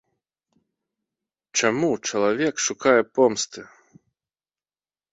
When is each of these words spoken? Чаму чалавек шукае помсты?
Чаму 1.61 1.91
чалавек 2.07 2.55
шукае 2.67 2.99
помсты? 3.19 3.61